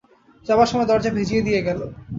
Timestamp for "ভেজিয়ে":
1.17-1.45